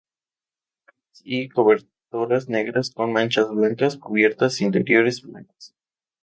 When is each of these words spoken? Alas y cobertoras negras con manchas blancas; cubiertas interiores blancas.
Alas 0.87 1.21
y 1.23 1.47
cobertoras 1.49 2.49
negras 2.49 2.89
con 2.89 3.13
manchas 3.13 3.49
blancas; 3.51 3.97
cubiertas 3.97 4.59
interiores 4.59 5.21
blancas. 5.21 5.75